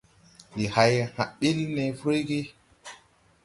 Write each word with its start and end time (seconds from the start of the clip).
Ndi 0.53 0.65
hay 0.75 0.93
hã 1.15 1.23
bil 1.39 1.59
ne 1.75 1.85
fruygi. 1.99 2.41